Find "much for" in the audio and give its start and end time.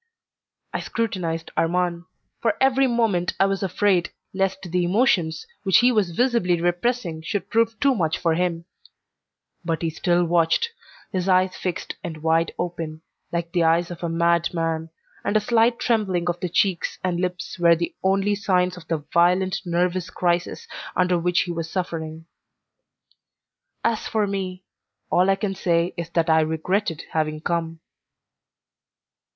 7.93-8.33